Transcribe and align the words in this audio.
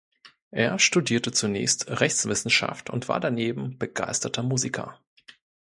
Er 0.49 0.79
studierte 0.79 1.31
zunächst 1.31 1.85
Rechtswissenschaft 1.87 2.89
und 2.89 3.07
war 3.07 3.19
daneben 3.19 3.77
begeisterter 3.77 4.41
Musiker. 4.41 4.99